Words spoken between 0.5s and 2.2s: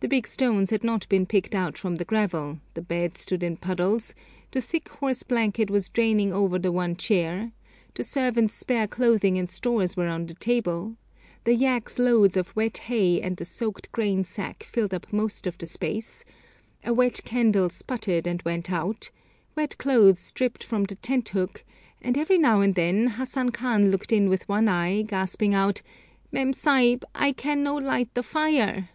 had not been picked out from the